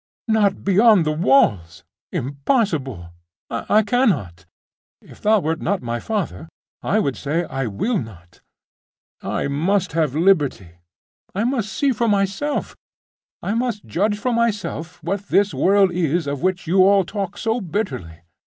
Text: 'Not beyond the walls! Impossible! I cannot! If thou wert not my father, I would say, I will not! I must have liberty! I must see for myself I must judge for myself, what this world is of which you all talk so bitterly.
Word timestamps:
'Not 0.27 0.63
beyond 0.63 1.05
the 1.05 1.11
walls! 1.11 1.83
Impossible! 2.11 3.13
I 3.51 3.83
cannot! 3.83 4.47
If 4.99 5.21
thou 5.21 5.39
wert 5.41 5.61
not 5.61 5.83
my 5.83 5.99
father, 5.99 6.49
I 6.81 6.97
would 6.97 7.15
say, 7.15 7.43
I 7.43 7.67
will 7.67 7.99
not! 7.99 8.41
I 9.21 9.47
must 9.47 9.91
have 9.91 10.15
liberty! 10.15 10.71
I 11.35 11.43
must 11.43 11.71
see 11.71 11.91
for 11.91 12.07
myself 12.07 12.75
I 13.43 13.53
must 13.53 13.85
judge 13.85 14.17
for 14.17 14.33
myself, 14.33 15.03
what 15.03 15.27
this 15.27 15.53
world 15.53 15.91
is 15.91 16.25
of 16.25 16.41
which 16.41 16.65
you 16.65 16.83
all 16.83 17.03
talk 17.03 17.37
so 17.37 17.61
bitterly. 17.61 18.23